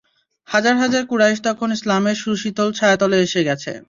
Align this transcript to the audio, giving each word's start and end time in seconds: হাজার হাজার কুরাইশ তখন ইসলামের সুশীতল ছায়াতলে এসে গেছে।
হাজার 0.47 0.75
হাজার 0.77 1.03
কুরাইশ 1.05 1.39
তখন 1.47 1.69
ইসলামের 1.77 2.17
সুশীতল 2.23 2.69
ছায়াতলে 2.77 3.17
এসে 3.25 3.41
গেছে। 3.47 3.71